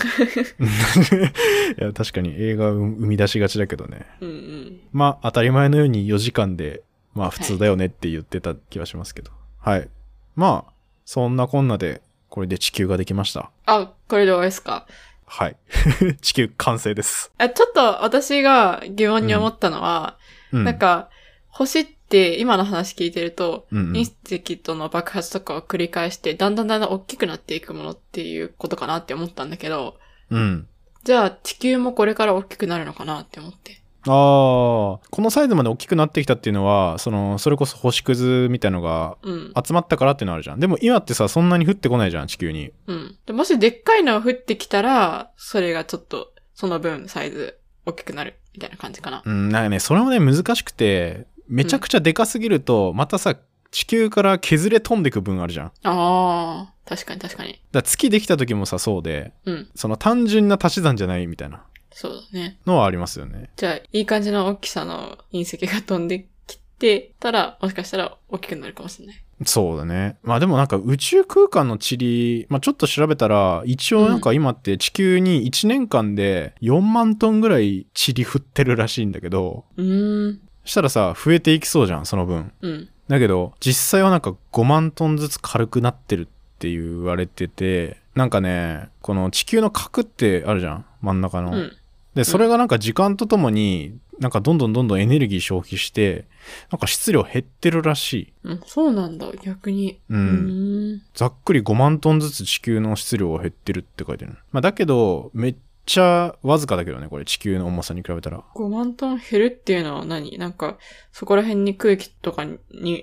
[1.76, 4.06] や、確かに映画を生み出しがちだけどね。
[4.20, 4.80] うんうん。
[4.92, 6.82] まあ、当たり前のように4時間で、
[7.14, 9.30] まあ普通だよねって言ってた気はしますけど。
[9.60, 9.88] はい。
[10.34, 10.72] まあ、
[11.04, 13.50] そんなこんなで、これで地球ができました。
[13.66, 14.86] あ、これで終わりですか？
[15.26, 15.56] はい。
[16.20, 17.30] 地球完成です。
[17.38, 20.16] あちょっと私が疑問に思ったのは、
[20.52, 20.64] うん。
[20.64, 21.10] なんか、
[21.48, 24.00] 星って今の話聞いてると、うんうん隕
[24.42, 29.98] 石との爆発とかを繰り返して、だんだんだんだん大きくなっていくものっていうことかなって思ったんだけど、
[30.30, 30.66] うん。
[31.04, 33.81] じゃあ地球もこれから大きくなるのかなって思って。
[34.06, 39.52] ああ、このサイズまで大きくなってきたっていうのは、その、それこそ星屑みたいのがうん。
[39.64, 40.60] 集まったからっていうのあるじゃん。
[40.60, 42.72] でも今ってさ、そんなに降ってこないじゃん、地球に。
[42.86, 43.16] うん。
[43.26, 49.22] でもしでっかいのが降ってきたら、それがちょっと、その分サイズ大きくなるみたいな感じかな。
[49.24, 53.36] うん、なんかね、それもね、難しくて、めちゃくちゃでかすぎると、またさ、
[53.70, 55.66] 地球から削れ飛んでく分あるじゃん。
[55.66, 57.60] だかああ、確かに確かに。
[57.72, 59.68] ら月できた時もさ、そうで、うん。
[59.74, 62.58] その単純な足し算じゃないみたいなそうだね。
[62.66, 63.50] のはありますよね。
[63.56, 69.22] じゃあ、いい感じの大きさの隕石が飛んできてたら、もしかしたら大きくなるかもしれない。
[69.44, 70.18] そうだね。
[70.22, 80.40] まあでもなんか宇宙空間の塵、まあちょっと調べたら、一応なんか今って地球に1年間で4万トンぐらい塵降ってるらしいんだけど、うーん。
[80.64, 82.52] したらさ、増えていきそうじゃん、その分。
[82.60, 82.88] うん。
[83.08, 86.26] だけど、実際はなんか5万トンずつ軽くなってるっ
[86.58, 91.52] て言われてて、なんかね、この地球の核ってあるじゃん、真ん中の。
[91.52, 91.76] うん。
[92.14, 96.26] で、それがなんか時間とともに、なんかどんどんどんどんエネルギー消費して、
[96.70, 98.32] なんか質量減ってるらしい。
[98.44, 99.98] うん、そうなんだ、逆に。
[100.10, 100.14] う。
[100.14, 101.02] うんん。
[101.14, 104.36] ざっくり5万トンずつ地球の質量が減ってるって書いてる。
[104.52, 108.44] まあだけど、めっちゃわずかだけどね、これ地球の重さに比べたら。
[108.54, 110.36] 5万トン減るっていうのは何？
[110.38, 110.76] なんか、
[111.12, 112.60] そこら辺に空気とかに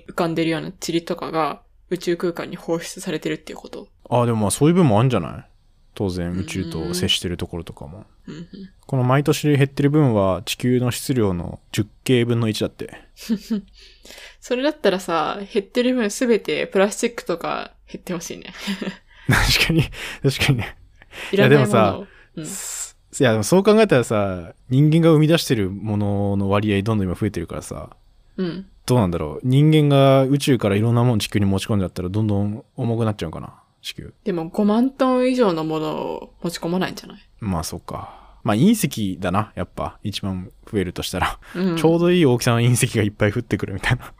[0.08, 3.88] 浮かんでるような塵とかが宇宙空間に放出されてるっていうこと？
[4.08, 5.49] ああ、でもまあそういう分もあるんじゃない？
[5.94, 8.06] 当然宇宙うんと接してるところとかも。
[8.26, 8.46] うんうん。
[8.86, 13.02] この毎年減ってる分は地球の質量の10京分の1だって。
[14.40, 18.52] それだったらさ、減ってる分すべてプラスチックとか減ってほしいね。
[19.28, 19.82] 確かに、
[20.22, 20.76] 確かに ね。
[21.32, 22.00] いやでもさ
[23.18, 27.90] いや、でもそう考えたらさ、人間が生み出してるものの割合どんどん今増えてるからさ、
[28.36, 28.66] うん。
[28.86, 29.40] どうなんだろう。
[29.44, 34.12] 人間が宇宙からいろんなもの地球に持ち込んじゃったらどんどん重くなっちゃうかな、地球。
[34.24, 37.18] でも5万トン以上のものを持ち込まないんじゃない？
[37.40, 38.18] まあそっか。
[38.42, 39.98] まあ隕石だな、やっぱ。
[40.02, 41.38] 一番増えるとしたら。
[41.54, 41.76] うん。
[41.76, 44.12] ちょうどいい大きさの隕石がいっぱい降ってくるみたいな。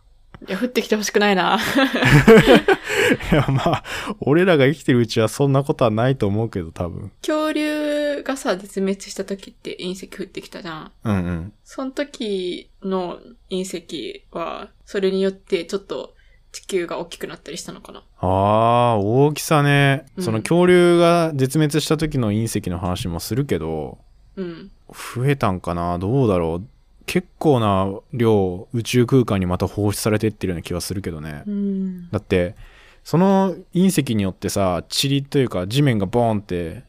[0.49, 1.59] いや、降ってきてほしくないな。
[3.33, 3.85] いや、まあ、
[4.21, 7.13] 俺らが生きてるうちはそんなことはないと思うけど、多分。
[7.21, 10.93] 恐竜がさ、絶滅した時って隕石降ってきたじゃん。
[11.05, 11.53] うんうん。
[11.65, 13.19] その時の
[13.51, 16.15] 隕石は、それによってちょっと
[16.53, 18.03] 地球が大きくなったりしたのかな。
[18.21, 20.07] ああ、大きさね。
[20.17, 23.99] うんその恐竜が絶滅した時の隕石の話もするけど、
[24.37, 24.71] うん。
[24.89, 25.99] 増えたんかな？
[25.99, 26.67] どうだろう？
[27.07, 31.45] 結構な量宇宙空間にまた放出されてってるような気がするけどね。
[31.47, 32.11] うん。
[32.11, 32.55] だって、
[33.03, 36.83] その隕石によってさ、塵というか地面がボーンって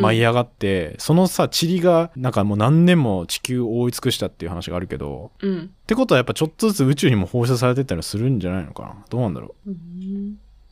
[0.00, 5.58] 舞い上がって、そのさ塵がなんかもう何年も地球を覆い尽くしたっていう話があるけどうん。
[5.64, 9.04] ってことはやっぱちょっとずつ宇宙にも放射されてったりするんじゃないのかな？
[9.10, 9.70] どうなんだろう？
[9.70, 9.74] ん。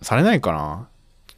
[0.00, 0.88] うされないかな？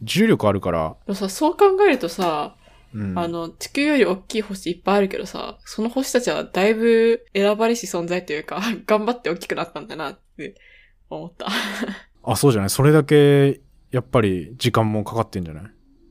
[0.03, 2.55] 重力あるから、でもさ、そう考えるとさ、
[2.95, 10.55] うん、あの、地球より大きい星いっぱいあるけどさ、その星たちはだいぶ選ばれし存在というか、 頑張って大きくなったんだなって
[11.11, 11.49] 思った。
[12.24, 12.70] あそうじゃない？
[12.70, 13.61] それだけ
[13.91, 15.64] やっぱり時間もかかってんじゃない？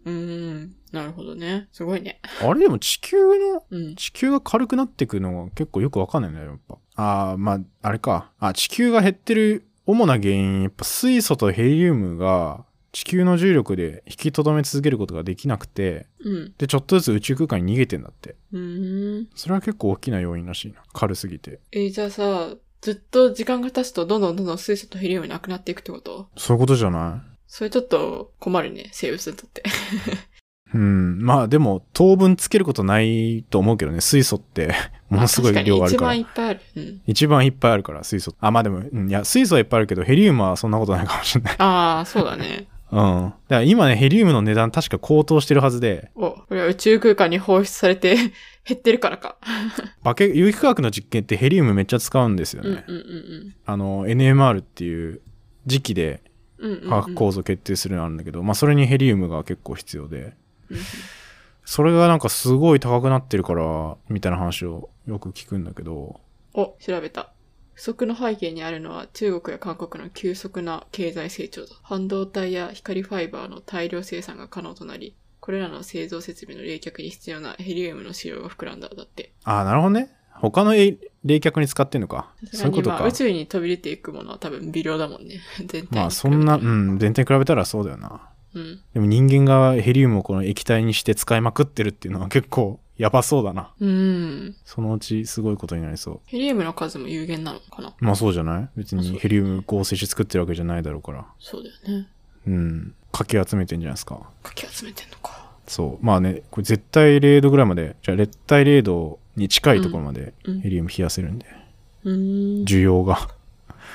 [0.05, 0.75] うーん。
[0.91, 1.67] なるほどね。
[1.71, 2.21] すごいね。
[2.41, 3.95] あれでも地球のうん。
[3.95, 6.77] 地球が軽くなってくのが結構よくわかんないんだよ、やっぱ。
[6.95, 8.31] ああ、まあ、あれか。
[8.39, 16.53] あ、地球が減ってる主な原因、やっぱ水素とヘリウムが地球の重力で引き留め続けることができなくて、うん。
[16.57, 18.35] で、ちょっとずつ宇宙空間に逃げてんだって。
[18.51, 19.27] うーん。
[19.35, 20.81] それは結構大きな要因らしいな。
[20.93, 21.59] 軽すぎて。
[21.71, 26.29] えーじゃあさ、ずっと時間が経つとどんどんどんどん水素とヘリウムなくなっていくってこと？
[26.37, 29.63] そういうことじゃなそれちょっと困るね、生物にとって。
[30.73, 31.19] いうん。
[31.21, 34.01] まあでも、当分つけることないと思うけどね。
[34.01, 34.73] 水素って、
[35.09, 36.13] ものすごい量があるから。
[36.13, 36.59] 一番いっぱいある。
[36.75, 37.01] うん。
[37.07, 38.35] 一番いっぱいあるから、水素。
[38.39, 41.55] あ、まあでも、うんいや、水素はいっぱいあるけど、ヘリウムはそんなことないかもしれない。
[41.59, 42.67] ああ、そうだね。
[42.91, 42.97] うん。
[42.97, 48.15] だから今ね、ヘリウムの値段確か高騰してるはずで、お、これは宇宙空間に放出されて
[48.65, 49.37] 減ってるからか。
[50.03, 52.85] 化け有機化学の実験ってヘリウムめっちゃ使うんですよね。
[52.87, 53.03] うんうんう
[53.49, 55.21] んあの、NMR っていう
[55.65, 56.21] 時期で
[56.89, 60.33] 化学構造決定するのあるんだけど、まあそれにヘリウムが結構必要で、
[61.65, 66.19] それがなんかすごい高くなってるから、みたいな話をよく聞くんだけど、
[66.53, 67.31] お、調べた。
[67.73, 71.75] 不足の背景にあるのは中国や韓国の急速な経済成長だ。
[71.83, 78.89] 半導体や光ファイバーの大量生産が可能となり、これらの製造設備の冷却に必要なヘリウムの使用が膨らんだ。
[78.89, 79.33] だって。
[79.43, 80.09] ああ、なるほどね。
[80.33, 82.31] 他のえ冷却に使ってんのか。
[82.51, 83.05] そういうことか。
[83.05, 85.39] 宇宙に飛び出ていくものは多分微量だもんね。
[85.65, 88.29] 全体まあそんな、うん、全体に比べたらそうだよな。
[88.53, 88.79] うん。
[88.93, 93.73] でも人間がヘリウムをこの液体にして使いまくってるっていうのは結構やばそうだな。
[93.79, 94.55] うん。
[94.65, 96.19] そのうちすごいことになりそう。
[96.25, 98.69] ヘリウムの数も有限なのかなまあそうじゃない？
[98.75, 101.25] 別にヘリウム合成して作ってるわけじゃないだろうから。
[101.39, 102.07] そうだよね。
[102.47, 102.93] うん。
[103.11, 104.19] かき集めてんじゃないですか。
[104.43, 105.47] かき集めてんのか。
[105.67, 106.05] そう。
[106.05, 111.45] まあね、これ絶対0度ぐらいまで、じゃあ熱帯0度に近いところまでうんヘリウム冷やせるんで、
[112.03, 112.65] うーん。
[112.65, 113.29] 需要が。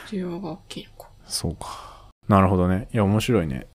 [0.09, 1.09] 需要が大きいのか。
[1.27, 2.11] そうか。
[2.29, 2.89] なるほどね。
[2.93, 3.67] いや、面白いね。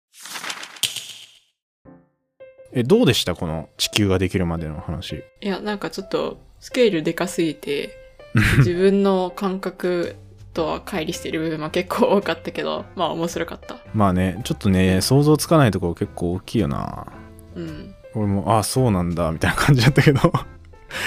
[2.80, 3.34] え、どうでした？
[3.36, 5.24] この地球ができるまでの話。
[5.42, 7.90] いや、なんかちょっと、スケールでかすぎて、
[8.60, 10.16] 自分の感覚
[10.54, 13.78] とは乖離してる部分も結構多かったけど、まあ面白かった。
[13.94, 17.08] まあね、ちょっとね、想像つかないところ結構大きいよな。
[17.56, 17.96] うん。
[18.14, 20.32] 俺も、ああ、そうなんだ、みたいな感じだったけど、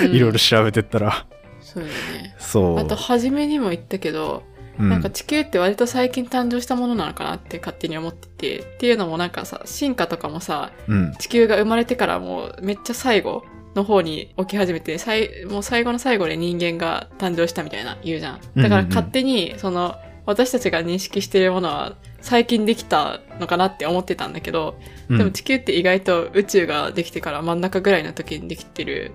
[0.03, 1.27] うん いろいろ調べてったら、
[1.61, 2.35] そうだね。
[2.39, 2.79] そう。
[2.79, 4.43] あと、初めにも言ったけど、
[4.81, 11.12] うん、なんか地球って割と最近誕生したものなのかなって勝手に思ってて、っていうのもなんかさ、進化とかもさ、うん。
[11.18, 18.41] 地球が生まれてからもうめっちゃ最後の方に起き始めて、最もう最後の最後で人間が誕生したみたいな言うじゃん。
[18.57, 24.78] だから勝手に、その、私たちが認識しているものは最近できたのかなって思ってたんだけど、
[25.09, 29.12] うんでも地球って意外と宇宙ができてから真ん中ぐらいの時にできてる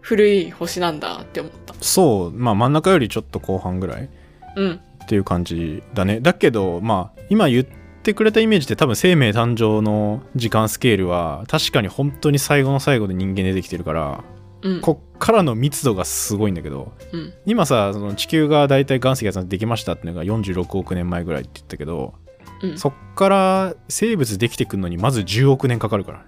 [0.00, 1.74] 古い星なんだって思った。
[1.80, 4.08] そう、まあ真ん中よりちょっと後半ぐらい
[4.56, 4.80] うん。
[5.02, 6.20] っていう感じだね。
[6.20, 7.64] だけど、まあ、今言っ
[8.02, 14.24] てくれたイメージって多分生命誕生の時間スケールは確かに本当に最後の最後で人間出てきてるから、
[14.62, 14.80] うん。
[14.80, 17.34] こっからの密度がすごいんだけど、うん。
[17.46, 22.14] 今さ、その地球が大体岩石ができましたっていうのが46億年前ぐらいって言ったけど、
[22.62, 22.78] うん。
[22.78, 26.18] そっから生物できてくるのにまず10億年かかるから。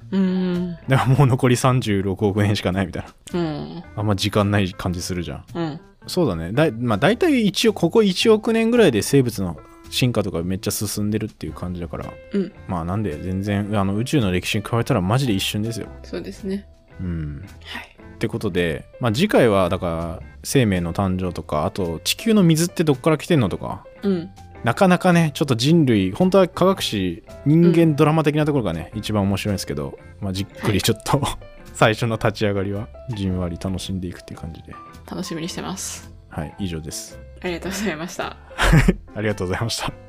[0.88, 3.40] だからもう残り36億年しかないみたいな。
[3.40, 3.84] うん。
[3.96, 5.80] あんま時間ない感じするじゃん。
[6.04, 6.10] うん。
[6.10, 6.52] そうだね。
[6.52, 9.58] だいまあ大体一応ここ1億年ぐらいで生物の
[9.90, 12.12] 進化とかめっちゃ進んでるっていう感じだから。
[12.32, 12.52] うん。
[12.68, 15.88] まあなんで全然あの宇宙の歴史に比べたらマジで一瞬ですよ。
[16.02, 16.66] そうですね。
[17.00, 17.44] うん。
[17.64, 17.96] はい。
[18.14, 24.30] ってことで、まあ次回はだから生命の誕生とか、あと地球の水ってどっから来てんのとか、うん。
[24.64, 31.20] なかなかね、ちょっと人類、本当は科学史、人間ドラマ的なところがね、一番面白いんですけど、まあじっくりちょっと、
[31.74, 34.74] 最初の立ち上がりはじんわり楽しんでいくっていう感じで。
[35.10, 36.10] 楽しみにしてます。
[36.28, 37.18] はい、以上です。
[37.42, 38.36] ありがとうございました。
[39.14, 40.03] ありがとうございました。